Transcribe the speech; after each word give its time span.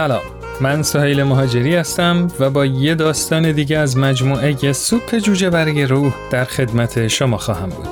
سلام. 0.00 0.22
من 0.60 0.82
سهیل 0.82 1.22
مهاجری 1.22 1.76
هستم 1.76 2.28
و 2.40 2.50
با 2.50 2.66
یه 2.66 2.94
داستان 2.94 3.52
دیگه 3.52 3.78
از 3.78 3.96
مجموعه 3.96 4.72
سوپ 4.72 5.18
جوجه 5.18 5.50
برگ 5.50 5.80
روح 5.80 6.14
در 6.30 6.44
خدمت 6.44 7.08
شما 7.08 7.36
خواهم 7.38 7.68
بود. 7.68 7.88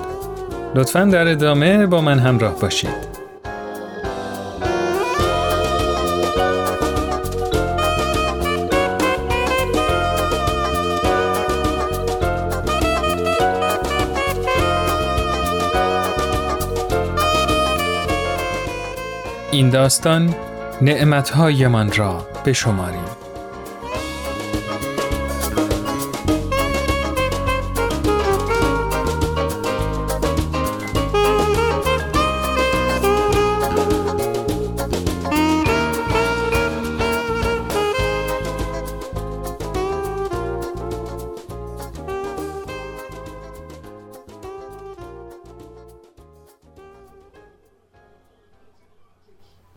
لطفا 0.74 1.04
در 1.04 1.28
ادامه 1.28 1.86
با 1.86 2.00
من 2.00 2.18
همراه 2.18 2.60
باشید. 2.60 3.18
این 19.52 19.70
داستان 19.70 20.34
نعمتهایمان 20.82 21.92
را 21.92 22.28
بشماریم. 22.46 23.27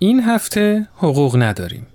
این 0.03 0.19
هفته 0.19 0.87
حقوق 0.95 1.35
نداریم. 1.41 1.87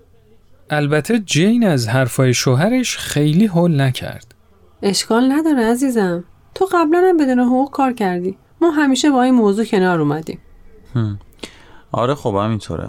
البته 0.71 1.19
جین 1.19 1.67
از 1.67 1.89
حرفای 1.89 2.35
شوهرش 2.35 2.97
خیلی 2.97 3.47
حل 3.47 3.81
نکرد. 3.81 4.35
اشکال 4.83 5.33
نداره 5.33 5.65
عزیزم. 5.65 6.25
تو 6.55 6.65
قبلا 6.73 7.05
هم 7.09 7.17
بدون 7.17 7.39
حقوق 7.39 7.71
کار 7.71 7.93
کردی. 7.93 8.37
ما 8.61 8.71
همیشه 8.71 9.11
با 9.11 9.23
این 9.23 9.35
موضوع 9.35 9.65
کنار 9.65 10.01
اومدیم. 10.01 10.39
آره 11.93 12.15
خب 12.15 12.35
همینطوره. 12.35 12.89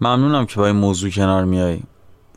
ممنونم 0.00 0.46
که 0.46 0.56
با 0.56 0.66
این 0.66 0.76
موضوع 0.76 1.10
کنار 1.10 1.44
میای. 1.44 1.78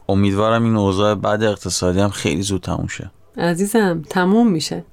امیدوارم 0.10 0.64
این 0.64 0.76
اوضاع 0.76 1.16
بعد 1.16 1.44
اقتصادی 1.44 2.00
هم 2.00 2.10
خیلی 2.10 2.42
زود 2.42 2.62
تموم 2.62 2.88
شه. 2.88 3.12
عزیزم 3.38 4.02
تموم 4.10 4.48
میشه. 4.52 4.84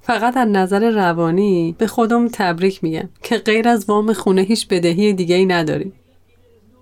فقط 0.00 0.36
از 0.36 0.48
نظر 0.48 0.90
روانی 0.90 1.74
به 1.78 1.86
خودم 1.86 2.28
تبریک 2.28 2.84
میگم 2.84 3.08
که 3.22 3.38
غیر 3.38 3.68
از 3.68 3.84
وام 3.88 4.12
خونه 4.12 4.42
هیچ 4.42 4.68
بدهی 4.68 5.12
دیگه 5.12 5.34
ای 5.34 5.46
نداریم. 5.46 5.92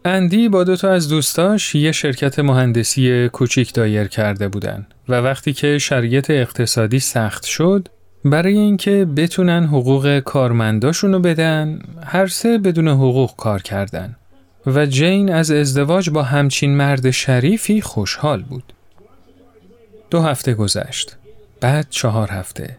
اندی 0.05 0.49
با 0.49 0.65
دو 0.65 0.77
تا 0.77 0.91
از 0.91 1.09
دوستاش 1.09 1.75
یه 1.75 1.93
شرکت 1.93 2.39
مهندسی 2.39 3.29
کوچیک 3.29 3.75
دایر 3.75 4.09
کرده 4.09 4.49
بودن 4.49 4.87
و 5.09 5.15
وقتی 5.15 5.53
که 5.53 5.79
شرایط 5.79 6.31
اقتصادی 6.31 7.01
سخت 7.01 7.45
شد 7.45 7.89
برای 8.25 8.59
اینکه 8.59 9.05
بتونن 9.17 9.65
حقوق 9.65 10.19
کارمنداشونو 10.19 11.21
بدن 11.21 11.79
هر 12.05 12.27
سه 12.27 12.59
بدون 12.59 12.89
حقوق 12.89 13.37
کار 13.37 13.63
کردن 13.63 14.17
و 14.67 14.87
جین 14.87 15.33
از 15.33 15.51
ازدواج 15.51 16.11
با 16.11 16.23
همچین 16.23 16.77
مرد 16.77 17.11
شریفی 17.11 17.81
خوشحال 17.81 18.43
بود. 18.43 18.73
دو 20.11 20.23
هفته 20.23 20.55
گذشت 20.55 21.17
بعد 21.61 21.87
چهار 21.91 22.31
هفته 22.31 22.77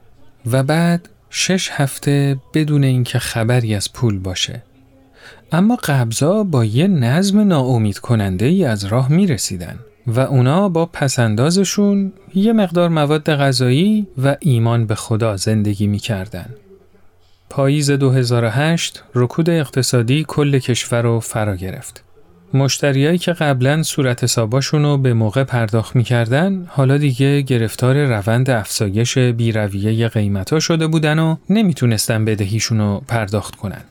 و 0.52 0.64
بعد 0.64 1.10
شش 1.30 1.70
هفته 1.72 2.38
بدون 2.54 2.84
اینکه 2.84 3.20
خبری 3.20 3.76
از 3.76 3.94
پول 3.94 4.20
باشه. 4.20 4.64
اما 5.52 5.76
قبضا 5.76 6.44
با 6.44 6.66
یه 6.66 6.88
نظم 6.88 7.40
ناامید 7.40 8.00
کننده 8.00 8.46
ای 8.46 8.66
از 8.66 8.86
راه 8.86 9.12
می 9.12 9.28
رسیدن 9.28 9.80
و 10.08 10.20
اونا 10.20 10.70
با 10.70 10.86
پسندازشون 10.86 12.14
یه 12.36 12.54
مقدار 12.54 12.90
مواد 12.90 13.36
غذایی 13.36 14.08
و 14.24 14.36
ایمان 14.40 14.86
به 14.86 14.96
خدا 14.96 15.38
زندگی 15.38 15.88
می 15.88 16.00
کردن. 16.00 16.46
پاییز 17.50 17.92
2008 17.92 19.04
رکود 19.16 19.50
اقتصادی 19.50 20.26
کل 20.28 20.60
کشور 20.60 21.02
رو 21.02 21.20
فرا 21.20 21.56
گرفت. 21.56 22.04
مشتریایی 22.54 23.18
که 23.18 23.34
قبلا 23.34 23.84
صورت 23.84 24.24
حساباشون 24.24 24.84
رو 24.84 24.98
به 24.98 25.14
موقع 25.14 25.44
پرداخت 25.44 25.96
می‌کردن 25.96 26.66
حالا 26.70 26.98
دیگه 26.98 27.42
گرفتار 27.42 28.06
روند 28.06 28.50
افزایش 28.50 29.18
بیرویه 29.18 30.08
قیمتا 30.08 30.60
شده 30.60 30.88
بودن 30.88 31.20
و 31.20 31.36
نمی‌تونستن 31.50 32.26
بدهیشون 32.26 32.78
رو 32.78 33.02
پرداخت 33.08 33.56
کنن. 33.56 33.82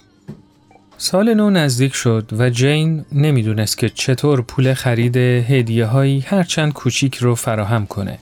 سال 1.03 1.35
نو 1.35 1.51
نزدیک 1.51 1.95
شد 1.95 2.31
و 2.39 2.51
جین 2.51 3.05
نمی‌دونست 3.13 3.79
که 3.79 3.89
چطور 3.89 4.43
پول 4.43 4.75
خرید 4.75 5.17
هدیه 5.17 5.87
هایی 5.87 6.21
هرچند 6.21 6.73
کوچیک 6.73 7.17
رو 7.17 7.35
فراهم 7.35 7.87
کنه. 7.87 8.19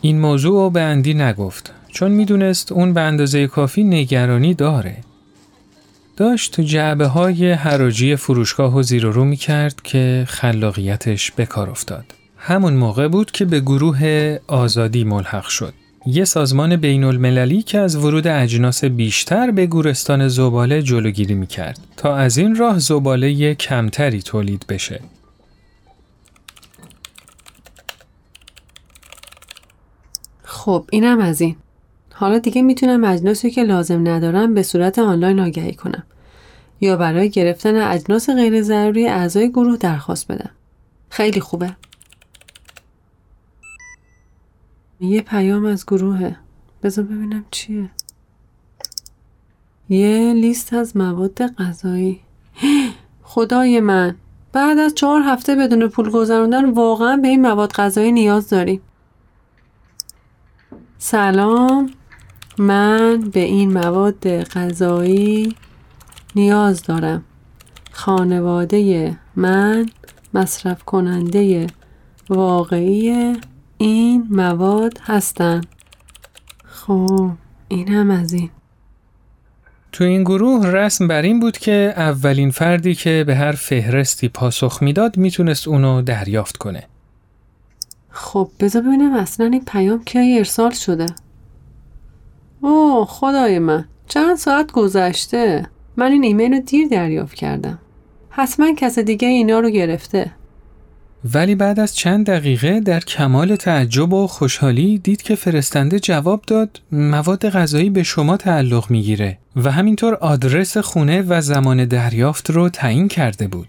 این 0.00 0.20
موضوع 0.20 0.52
رو 0.52 0.70
به 0.70 0.80
اندی 0.80 1.14
نگفت 1.14 1.72
چون 1.88 2.10
می‌دونست 2.10 2.72
اون 2.72 2.92
به 2.92 3.00
اندازه 3.00 3.46
کافی 3.46 3.84
نگرانی 3.84 4.54
داره. 4.54 4.96
داشت 6.16 6.52
تو 6.52 6.62
جعبه 6.62 7.06
های 7.06 7.52
حراجی 7.52 8.16
فروشگاه 8.16 8.76
و 8.76 8.82
زیر 8.82 9.04
رو 9.04 9.24
می 9.24 9.36
کرد 9.36 9.82
که 9.82 10.24
خلاقیتش 10.28 11.30
به 11.30 11.46
کار 11.46 11.70
افتاد. 11.70 12.04
همون 12.38 12.74
موقع 12.74 13.08
بود 13.08 13.30
که 13.30 13.44
به 13.44 13.60
گروه 13.60 14.36
آزادی 14.46 15.04
ملحق 15.04 15.46
شد. 15.46 15.74
یه 16.06 16.24
سازمان 16.24 16.76
بین 16.76 17.04
المللی 17.04 17.62
که 17.62 17.78
از 17.78 17.96
ورود 17.96 18.26
اجناس 18.26 18.84
بیشتر 18.84 19.50
به 19.50 19.66
گورستان 19.66 20.28
زباله 20.28 20.82
جلوگیری 20.82 21.34
می 21.34 21.46
کرد 21.46 21.78
تا 21.96 22.16
از 22.16 22.38
این 22.38 22.56
راه 22.56 22.78
زباله 22.78 23.54
کمتری 23.54 24.22
تولید 24.22 24.64
بشه. 24.68 25.00
خب 30.42 30.84
اینم 30.90 31.18
از 31.18 31.40
این. 31.40 31.56
حالا 32.12 32.38
دیگه 32.38 32.62
می‌تونم 32.62 33.04
اجناسی 33.04 33.50
که 33.50 33.64
لازم 33.64 34.08
ندارم 34.08 34.54
به 34.54 34.62
صورت 34.62 34.98
آنلاین 34.98 35.40
آگهی 35.40 35.74
کنم 35.74 36.02
یا 36.80 36.96
برای 36.96 37.30
گرفتن 37.30 37.76
اجناس 37.76 38.30
غیر 38.30 38.62
ضروری 38.62 39.08
اعضای 39.08 39.50
گروه 39.50 39.76
درخواست 39.76 40.32
بدم. 40.32 40.50
خیلی 41.10 41.40
خوبه. 41.40 41.76
یه 45.00 45.20
پیام 45.20 45.64
از 45.64 45.86
گروهه. 45.86 46.36
بذار 46.82 47.04
ببینم 47.04 47.44
چیه. 47.50 47.90
یه 49.88 50.32
لیست 50.32 50.72
از 50.72 50.96
مواد 50.96 51.46
غذایی. 51.46 52.20
خدای 53.22 53.80
من. 53.80 54.16
بعد 54.52 54.78
از 54.78 54.94
چهار 54.94 55.22
هفته 55.22 55.54
بدون 55.54 55.88
پول 55.88 56.10
گذراندن 56.10 56.70
واقعا 56.70 57.16
به 57.16 57.28
این 57.28 57.42
مواد 57.42 57.72
غذایی 57.72 58.12
نیاز 58.12 58.48
داریم. 58.48 58.80
سلام. 60.98 61.90
من 62.58 63.20
به 63.20 63.40
این 63.40 63.72
مواد 63.72 64.42
غذایی 64.42 65.56
نیاز 66.36 66.82
دارم. 66.82 67.24
خانواده 67.92 69.16
من 69.36 69.86
مصرف 70.34 70.82
کننده 70.82 71.66
واقعی 72.28 73.36
این 73.78 74.26
مواد 74.30 74.98
هستن 75.02 75.60
خب 76.64 77.30
این 77.68 77.88
هم 77.88 78.10
از 78.10 78.32
این 78.32 78.50
تو 79.92 80.04
این 80.04 80.22
گروه 80.22 80.66
رسم 80.66 81.08
بر 81.08 81.22
این 81.22 81.40
بود 81.40 81.58
که 81.58 81.94
اولین 81.96 82.50
فردی 82.50 82.94
که 82.94 83.24
به 83.26 83.34
هر 83.34 83.52
فهرستی 83.52 84.28
پاسخ 84.28 84.82
می‌داد 84.82 85.16
می‌تونست 85.16 85.68
اونو 85.68 86.02
دریافت 86.02 86.56
کنه. 86.56 86.82
خب 88.10 88.50
بذار 88.60 88.82
ببینم 88.82 89.14
اصلا 89.14 89.46
این 89.46 89.64
پیام 89.64 90.04
کی 90.04 90.38
ارسال 90.38 90.70
شده. 90.70 91.06
اوه 92.60 93.06
خدای 93.06 93.58
من 93.58 93.84
چند 94.08 94.36
ساعت 94.36 94.72
گذشته 94.72 95.66
من 95.96 96.12
این 96.12 96.24
ایمیل 96.24 96.52
رو 96.52 96.60
دیر 96.60 96.88
دریافت 96.88 97.34
کردم. 97.34 97.78
حتما 98.30 98.74
کس 98.74 98.98
دیگه 98.98 99.28
اینا 99.28 99.60
رو 99.60 99.70
گرفته. 99.70 100.30
ولی 101.32 101.54
بعد 101.54 101.80
از 101.80 101.96
چند 101.96 102.26
دقیقه 102.26 102.80
در 102.80 103.00
کمال 103.00 103.56
تعجب 103.56 104.12
و 104.12 104.26
خوشحالی 104.26 104.98
دید 104.98 105.22
که 105.22 105.34
فرستنده 105.34 106.00
جواب 106.00 106.42
داد 106.46 106.80
مواد 106.92 107.50
غذایی 107.50 107.90
به 107.90 108.02
شما 108.02 108.36
تعلق 108.36 108.90
می‌گیره 108.90 109.38
و 109.56 109.72
همینطور 109.72 110.14
آدرس 110.14 110.76
خونه 110.76 111.22
و 111.22 111.40
زمان 111.40 111.84
دریافت 111.84 112.50
رو 112.50 112.68
تعیین 112.68 113.08
کرده 113.08 113.48
بود. 113.48 113.68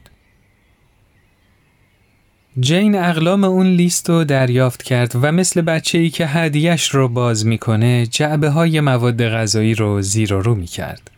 جین 2.59 2.95
اقلام 2.95 3.43
اون 3.43 3.67
لیست 3.67 4.09
رو 4.09 4.23
دریافت 4.23 4.83
کرد 4.83 5.11
و 5.21 5.31
مثل 5.31 5.61
بچه 5.61 5.97
ای 5.97 6.09
که 6.09 6.27
هدیش 6.27 6.89
رو 6.89 7.07
باز 7.07 7.45
می‌کنه 7.45 8.05
جعبه 8.05 8.49
های 8.49 8.81
مواد 8.81 9.29
غذایی 9.29 9.75
رو 9.75 10.01
زیر 10.01 10.33
و 10.33 10.41
رو 10.41 10.55
می‌کرد. 10.55 11.11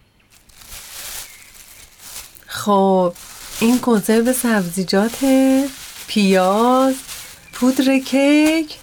خب 2.47 3.13
این 3.61 3.79
کنسرو 3.79 4.33
سبزیجاته 4.33 5.65
پیاز 6.07 6.95
پودر 7.53 7.99
کیک. 7.99 8.75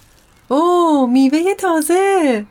او 0.48 1.06
میوه 1.12 1.54
تازه. 1.58 2.44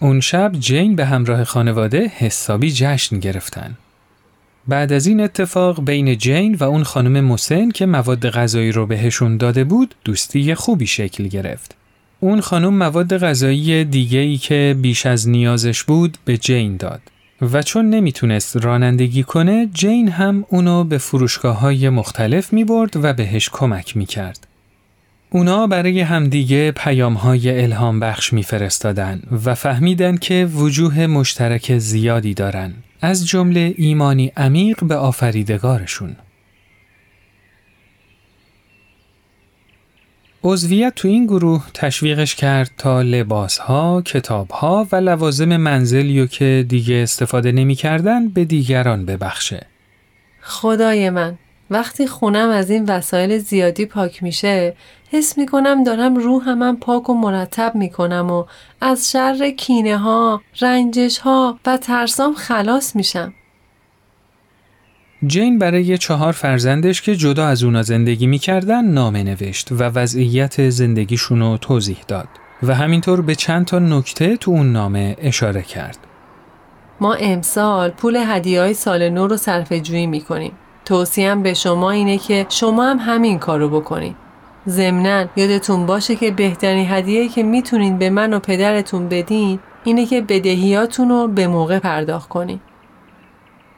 اون 0.00 0.20
شب 0.20 0.52
جین 0.58 0.96
به 0.96 1.04
همراه 1.04 1.44
خانواده 1.44 2.06
حسابی 2.06 2.72
جشن 2.72 3.18
گرفتن. 3.18 3.76
بعد 4.68 4.92
از 4.92 5.06
این 5.06 5.20
اتفاق 5.20 5.84
بین 5.84 6.18
جین 6.18 6.54
و 6.54 6.64
اون 6.64 6.84
خانم 6.84 7.24
موسن 7.24 7.70
که 7.70 7.86
مواد 7.86 8.30
غذایی 8.30 8.72
رو 8.72 8.86
بهشون 8.86 9.36
داده 9.36 9.64
بود 9.64 9.94
دوستی 10.04 10.54
خوبی 10.54 10.86
شکل 10.86 11.28
گرفت. 11.28 11.74
اون 12.20 12.40
خانم 12.40 12.74
مواد 12.74 13.18
غذایی 13.18 13.84
دیگه 13.84 14.18
ای 14.18 14.36
که 14.36 14.76
بیش 14.82 15.06
از 15.06 15.28
نیازش 15.28 15.82
بود 15.82 16.18
به 16.24 16.36
جین 16.36 16.76
داد. 16.76 17.00
و 17.42 17.62
چون 17.62 17.90
نمی‌تونست 17.90 18.56
رانندگی 18.56 19.22
کنه 19.22 19.68
جین 19.74 20.08
هم 20.08 20.44
اونو 20.48 20.84
به 20.84 20.98
فروشگاه 20.98 21.58
های 21.60 21.88
مختلف 21.88 22.52
می 22.52 22.64
برد 22.64 22.96
و 23.04 23.12
بهش 23.12 23.48
کمک 23.52 23.96
می 23.96 24.06
کرد. 24.06 24.46
اونا 25.30 25.66
برای 25.66 26.00
همدیگه 26.00 26.70
پیام 26.70 27.14
های 27.14 27.62
الهام 27.62 28.00
بخش 28.00 28.32
میفرستادن 28.32 29.22
و 29.44 29.54
فهمیدن 29.54 30.16
که 30.16 30.48
وجوه 30.54 31.06
مشترک 31.06 31.78
زیادی 31.78 32.34
دارن 32.34 32.72
از 33.00 33.26
جمله 33.26 33.74
ایمانی 33.76 34.32
عمیق 34.36 34.84
به 34.84 34.96
آفریدگارشون. 34.96 36.16
عضویت 40.44 40.94
تو 40.94 41.08
این 41.08 41.26
گروه 41.26 41.64
تشویقش 41.74 42.34
کرد 42.34 42.70
تا 42.78 43.02
لباسها، 43.02 44.02
کتابها 44.02 44.86
و 44.92 44.96
لوازم 44.96 45.56
منزلیو 45.56 46.26
که 46.26 46.64
دیگه 46.68 46.94
استفاده 46.94 47.52
نمی‌کردن 47.52 48.28
به 48.28 48.44
دیگران 48.44 49.06
ببخشه. 49.06 49.66
خدای 50.40 51.10
من 51.10 51.38
وقتی 51.70 52.06
خونم 52.06 52.48
از 52.48 52.70
این 52.70 52.84
وسایل 52.84 53.38
زیادی 53.38 53.86
پاک 53.86 54.22
میشه 54.22 54.76
حس 55.10 55.38
می‌کنم 55.38 55.84
دارم 55.84 56.16
روحم 56.16 56.62
هم 56.62 56.76
پاک 56.76 57.10
و 57.10 57.14
مرتب 57.14 57.74
می‌کنم 57.74 58.30
و 58.30 58.44
از 58.80 59.10
شر 59.10 59.50
کینه 59.50 59.98
ها، 59.98 60.42
رنجش 60.60 61.18
ها 61.18 61.58
و 61.66 61.76
ترسام 61.76 62.34
خلاص 62.34 62.96
میشم. 62.96 63.34
جین 65.26 65.58
برای 65.58 65.98
چهار 65.98 66.32
فرزندش 66.32 67.02
که 67.02 67.16
جدا 67.16 67.46
از 67.46 67.64
اونا 67.64 67.82
زندگی 67.82 68.26
می‌کردن 68.26 68.84
نامه 68.84 69.22
نوشت 69.22 69.72
و 69.72 69.84
وضعیت 69.84 70.70
زندگیشون 70.70 71.40
رو 71.40 71.56
توضیح 71.56 71.96
داد 72.08 72.28
و 72.62 72.74
همینطور 72.74 73.22
به 73.22 73.34
چند 73.34 73.64
تا 73.64 73.78
نکته 73.78 74.36
تو 74.36 74.50
اون 74.50 74.72
نامه 74.72 75.16
اشاره 75.18 75.62
کرد. 75.62 75.98
ما 77.00 77.14
امسال 77.14 77.90
پول 77.90 78.16
هدیه 78.16 78.60
های 78.60 78.74
سال 78.74 79.08
نو 79.08 79.26
رو 79.26 79.36
صرف 79.36 79.72
جویی 79.72 80.06
می‌کنیم. 80.06 80.52
توصیم 80.84 81.42
به 81.42 81.54
شما 81.54 81.90
اینه 81.90 82.18
که 82.18 82.46
شما 82.48 82.90
هم 82.90 82.98
همین 83.00 83.38
کارو 83.38 83.68
بکنید. 83.68 84.16
ضمنا 84.68 85.26
یادتون 85.36 85.86
باشه 85.86 86.16
که 86.16 86.30
بهترین 86.30 86.86
هدیه 86.90 87.28
که 87.28 87.42
می‌تونین 87.42 87.98
به 87.98 88.10
من 88.10 88.32
و 88.32 88.38
پدرتون 88.38 89.08
بدین 89.08 89.58
اینه 89.84 90.06
که 90.06 90.20
بدهیاتون 90.20 91.08
رو 91.08 91.28
به 91.28 91.46
موقع 91.46 91.78
پرداخت 91.78 92.28
کنین. 92.28 92.60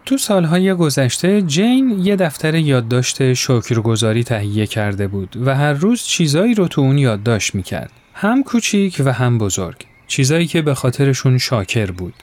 تو 0.07 0.19
سالهای 0.19 0.75
گذشته 0.75 1.43
جین 1.43 2.01
یه 2.03 2.17
دفتر 2.17 2.55
یادداشت 2.55 3.33
شکرگزاری 3.33 4.25
تهیه 4.25 4.67
کرده 4.67 5.09
بود 5.09 5.37
و 5.45 5.55
هر 5.55 5.73
روز 5.73 6.03
چیزایی 6.03 6.55
رو 6.55 6.69
تو 6.69 6.81
اون 6.81 6.99
یادداشت 6.99 7.55
می‌کرد. 7.55 7.91
هم 8.15 8.43
کوچیک 8.43 9.03
و 9.05 9.13
هم 9.13 9.39
بزرگ. 9.39 9.77
چیزایی 10.07 10.47
که 10.47 10.63
به 10.63 10.75
خاطرشون 10.75 11.39
شاکر 11.39 11.91
بود. 11.91 12.15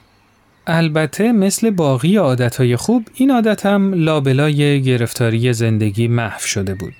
البته 0.66 1.32
مثل 1.32 1.70
باقی 1.70 2.16
عادتهای 2.16 2.76
خوب 2.76 3.08
این 3.14 3.30
عادت 3.30 3.66
هم 3.66 3.94
لابلای 3.94 4.82
گرفتاری 4.82 5.52
زندگی 5.52 6.08
محو 6.08 6.40
شده 6.40 6.74
بود. 6.74 6.94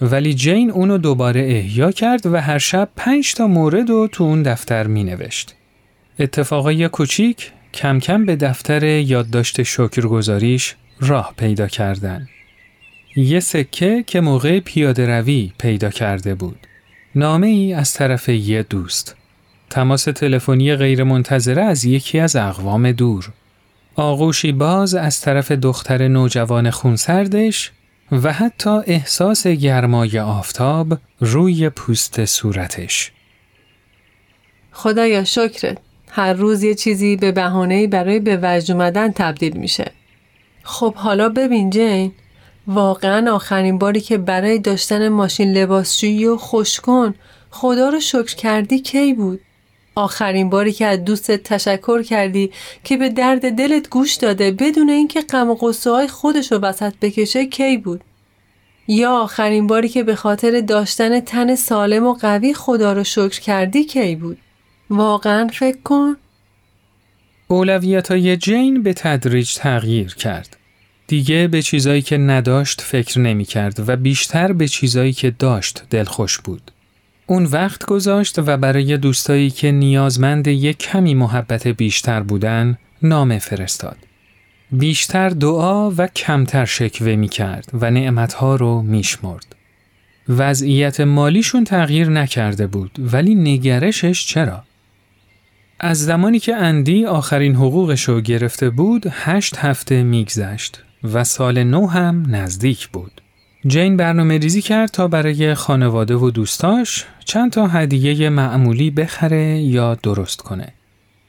ولی 0.00 0.34
جین 0.34 0.70
اونو 0.70 0.98
دوباره 0.98 1.40
احیا 1.40 1.90
کرد 1.90 2.26
و 2.26 2.36
هر 2.40 2.58
شب 2.58 2.88
پنج 2.96 3.34
تا 3.34 3.46
مورد 3.46 3.90
رو 3.90 4.08
تو 4.12 4.24
اون 4.24 4.42
دفتر 4.42 4.86
می 4.86 5.04
نوشت. 5.04 5.54
اتفاقای 6.18 6.88
کوچیک 6.88 7.52
کم 7.76 8.00
کم 8.00 8.26
به 8.26 8.36
دفتر 8.36 8.84
یادداشت 8.84 9.62
شکرگزاریش 9.62 10.74
راه 11.00 11.34
پیدا 11.36 11.66
کردن. 11.66 12.28
یه 13.16 13.40
سکه 13.40 14.04
که 14.06 14.20
موقع 14.20 14.60
پیاده 14.60 15.18
روی 15.18 15.52
پیدا 15.58 15.90
کرده 15.90 16.34
بود. 16.34 16.58
نامه 17.14 17.46
ای 17.46 17.72
از 17.72 17.94
طرف 17.94 18.28
یه 18.28 18.62
دوست. 18.62 19.16
تماس 19.70 20.04
تلفنی 20.04 20.76
غیرمنتظره 20.76 21.62
از 21.62 21.84
یکی 21.84 22.18
از 22.18 22.36
اقوام 22.36 22.92
دور. 22.92 23.32
آغوشی 23.94 24.52
باز 24.52 24.94
از 24.94 25.20
طرف 25.20 25.52
دختر 25.52 26.08
نوجوان 26.08 26.70
خونسردش 26.70 27.72
و 28.12 28.32
حتی 28.32 28.70
احساس 28.86 29.46
گرمای 29.46 30.18
آفتاب 30.18 30.98
روی 31.20 31.68
پوست 31.68 32.24
صورتش. 32.24 33.12
خدایا 34.72 35.24
شکرت. 35.24 35.78
هر 36.16 36.32
روز 36.32 36.62
یه 36.62 36.74
چیزی 36.74 37.16
به 37.16 37.32
بهانه‌ای 37.32 37.86
برای 37.86 38.20
به 38.20 38.38
وجد 38.42 38.72
اومدن 38.72 39.12
تبدیل 39.12 39.56
میشه. 39.56 39.92
خب 40.62 40.94
حالا 40.94 41.28
ببین 41.28 41.70
جین 41.70 42.12
واقعا 42.66 43.34
آخرین 43.34 43.78
باری 43.78 44.00
که 44.00 44.18
برای 44.18 44.58
داشتن 44.58 45.08
ماشین 45.08 45.52
لباسشویی 45.52 46.26
و 46.26 46.36
خوشکن 46.36 47.14
خدا 47.50 47.88
رو 47.88 48.00
شکر 48.00 48.36
کردی 48.36 48.78
کی 48.78 49.14
بود؟ 49.14 49.40
آخرین 49.94 50.50
باری 50.50 50.72
که 50.72 50.86
از 50.86 51.04
دوستت 51.04 51.42
تشکر 51.42 52.02
کردی 52.02 52.50
که 52.84 52.96
به 52.96 53.08
درد 53.08 53.50
دلت 53.50 53.88
گوش 53.88 54.14
داده 54.14 54.50
بدون 54.50 54.90
اینکه 54.90 55.20
غم 55.20 55.50
و 55.50 55.54
غصه 55.54 55.90
های 55.90 56.08
خودش 56.08 56.52
رو 56.52 56.58
وسط 56.58 56.92
بکشه 57.02 57.46
کی 57.46 57.76
بود 57.76 58.00
یا 58.88 59.18
آخرین 59.18 59.66
باری 59.66 59.88
که 59.88 60.02
به 60.02 60.14
خاطر 60.14 60.60
داشتن 60.60 61.20
تن 61.20 61.54
سالم 61.54 62.06
و 62.06 62.14
قوی 62.14 62.54
خدا 62.54 62.92
رو 62.92 63.04
شکر 63.04 63.40
کردی 63.40 63.84
کی 63.84 64.16
بود 64.16 64.38
واقعا 64.90 65.48
فکر 65.52 65.78
کن 65.84 66.16
اولویت 67.48 68.10
های 68.10 68.36
جین 68.36 68.82
به 68.82 68.92
تدریج 68.92 69.54
تغییر 69.54 70.14
کرد 70.14 70.56
دیگه 71.06 71.48
به 71.48 71.62
چیزایی 71.62 72.02
که 72.02 72.18
نداشت 72.18 72.80
فکر 72.80 73.20
نمی 73.20 73.44
کرد 73.44 73.88
و 73.88 73.96
بیشتر 73.96 74.52
به 74.52 74.68
چیزایی 74.68 75.12
که 75.12 75.30
داشت 75.30 75.82
دلخوش 75.90 76.38
بود 76.38 76.70
اون 77.26 77.44
وقت 77.44 77.86
گذاشت 77.86 78.38
و 78.38 78.56
برای 78.56 78.96
دوستایی 78.96 79.50
که 79.50 79.70
نیازمند 79.72 80.48
یک 80.48 80.78
کمی 80.78 81.14
محبت 81.14 81.68
بیشتر 81.68 82.22
بودن 82.22 82.78
نامه 83.02 83.38
فرستاد. 83.38 83.96
بیشتر 84.72 85.28
دعا 85.28 85.90
و 85.90 86.06
کمتر 86.06 86.64
شکوه 86.64 87.16
می 87.16 87.28
کرد 87.28 87.70
و 87.74 87.90
نعمتها 87.90 88.56
رو 88.56 88.82
می 88.82 89.02
شمرد. 89.02 89.56
وضعیت 90.28 91.00
مالیشون 91.00 91.64
تغییر 91.64 92.08
نکرده 92.08 92.66
بود 92.66 92.90
ولی 92.98 93.34
نگرشش 93.34 94.26
چرا؟ 94.26 94.62
از 95.80 96.04
زمانی 96.04 96.38
که 96.38 96.56
اندی 96.56 97.06
آخرین 97.06 97.54
حقوقش 97.54 98.02
رو 98.02 98.20
گرفته 98.20 98.70
بود 98.70 99.06
هشت 99.10 99.56
هفته 99.56 100.02
میگذشت 100.02 100.82
و 101.12 101.24
سال 101.24 101.64
نو 101.64 101.86
هم 101.86 102.26
نزدیک 102.28 102.88
بود. 102.88 103.20
جین 103.66 103.96
برنامه 103.96 104.38
ریزی 104.38 104.62
کرد 104.62 104.90
تا 104.90 105.08
برای 105.08 105.54
خانواده 105.54 106.14
و 106.14 106.30
دوستاش 106.30 107.04
چند 107.24 107.52
تا 107.52 107.66
هدیه 107.66 108.28
معمولی 108.28 108.90
بخره 108.90 109.58
یا 109.58 109.94
درست 109.94 110.40
کنه. 110.40 110.72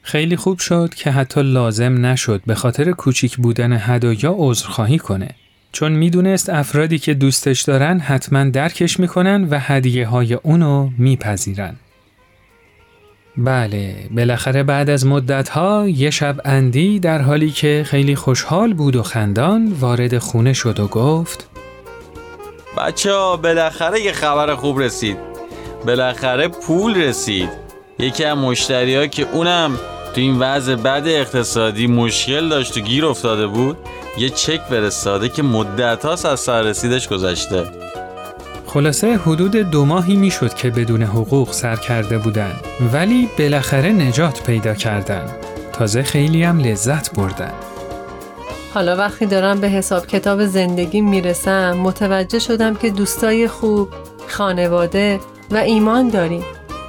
خیلی 0.02 0.36
خوب 0.36 0.58
شد 0.58 0.94
که 0.94 1.10
حتی 1.10 1.42
لازم 1.42 2.06
نشد 2.06 2.42
به 2.46 2.54
خاطر 2.54 2.92
کوچیک 2.92 3.36
بودن 3.36 3.72
هدایا 3.72 4.34
عذرخواهی 4.38 4.98
کنه. 4.98 5.28
چون 5.72 5.92
می‌دونست 5.92 6.50
افرادی 6.50 6.98
که 6.98 7.14
دوستش 7.14 7.62
دارن 7.62 7.98
حتما 7.98 8.44
درکش 8.44 9.00
می‌کنن 9.00 9.44
و 9.44 9.58
هدیه 9.58 10.06
های 10.06 10.34
اونو 10.34 10.90
میپذیرن. 10.98 11.76
بله 13.38 13.94
بالاخره 14.10 14.62
بعد 14.62 14.90
از 14.90 15.06
مدت 15.06 15.48
ها 15.48 15.88
یه 15.88 16.10
شب 16.10 16.36
اندی 16.44 17.00
در 17.00 17.22
حالی 17.22 17.50
که 17.50 17.84
خیلی 17.86 18.16
خوشحال 18.16 18.74
بود 18.74 18.96
و 18.96 19.02
خندان 19.02 19.72
وارد 19.80 20.18
خونه 20.18 20.52
شد 20.52 20.80
و 20.80 20.86
گفت 20.86 21.48
بچه 22.78 23.12
ها 23.12 23.36
بالاخره 23.36 24.00
یه 24.00 24.12
خبر 24.12 24.54
خوب 24.54 24.80
رسید. 24.80 25.18
بالاخره 25.86 26.48
پول 26.48 27.02
رسید. 27.02 27.48
یکی 27.98 28.24
از 28.24 28.38
مشتری 28.38 28.96
ها 28.96 29.06
که 29.06 29.26
اونم 29.32 29.74
تو 30.14 30.20
این 30.20 30.38
وضع 30.38 30.74
بد 30.74 31.02
اقتصادی 31.06 31.86
مشکل 31.86 32.48
داشت 32.48 32.76
و 32.76 32.80
گیر 32.80 33.06
افتاده 33.06 33.46
بود 33.46 33.76
یه 34.18 34.28
چک 34.30 34.60
فرستاده 34.60 35.28
که 35.28 35.42
مدت 35.42 36.04
هاست 36.04 36.26
از 36.26 36.40
سر 36.40 36.62
رسیدش 36.62 37.08
گذشته. 37.08 37.64
خلاصه 38.68 39.16
حدود 39.16 39.56
دو 39.56 39.84
ماهی 39.84 40.16
می‌شد 40.16 40.54
که 40.54 40.70
بدون 40.70 41.02
حقوق 41.02 41.52
سر 41.52 41.76
کرده 41.76 42.18
بودن 42.18 42.52
ولی 42.92 43.28
بالاخره 43.38 43.92
نجات 43.92 44.42
پیدا 44.42 44.74
کردن 44.74 45.26
تازه 45.72 46.02
خیلی 46.02 46.42
هم 46.42 46.58
لذت 46.58 47.14
بردن 47.14 47.52
حالا 48.74 48.96
وقتی 48.96 49.26
دارم 49.26 49.60
به 49.60 49.68
حساب 49.68 50.06
کتاب 50.06 50.46
زندگی 50.46 51.00
می‌رسم 51.00 51.72
متوجه 51.72 52.38
شدم 52.38 52.74
که 52.74 52.90
دوستای 52.90 53.48
خوب، 53.48 53.88
خانواده 54.28 55.20
و 55.50 55.56
ایمان 55.56 56.08
داریم. 56.08 56.44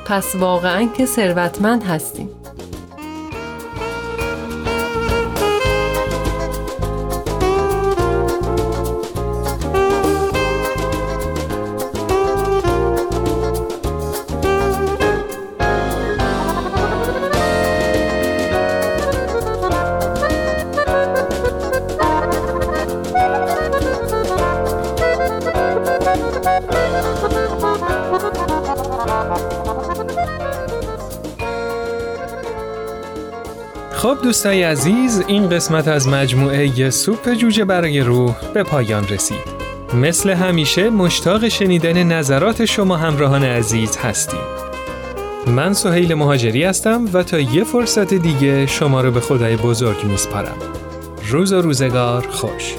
پس 0.05 0.35
واقعا 0.35 0.89
که 0.97 1.05
ثروتمند 1.05 1.83
هستیم. 1.83 2.29
خب 33.99 34.17
دوستای 34.23 34.63
عزیز 34.63 35.23
این 35.27 35.49
قسمت 35.49 35.87
از 35.87 36.07
مجموعه 36.07 36.89
سوپ 36.89 37.33
جوجه 37.33 37.65
برای 37.65 37.99
روح 37.99 38.35
به 38.53 38.63
پایان 38.63 39.07
رسید. 39.07 39.59
مثل 39.93 40.29
همیشه 40.29 40.89
مشتاق 40.89 41.47
شنیدن 41.47 42.03
نظرات 42.03 42.65
شما 42.65 42.97
همراهان 42.97 43.43
عزیز 43.43 43.97
هستیم. 43.97 44.39
من 45.47 45.73
سهیل 45.73 46.13
مهاجری 46.13 46.63
هستم 46.63 47.09
و 47.13 47.23
تا 47.23 47.39
یه 47.39 47.63
فرصت 47.63 48.13
دیگه 48.13 48.65
شما 48.65 49.01
رو 49.01 49.11
به 49.11 49.19
خدای 49.19 49.55
بزرگ 49.55 50.03
میسپارم. 50.03 50.57
روز 51.29 51.53
و 51.53 51.61
روزگار 51.61 52.27
خوش. 52.27 52.75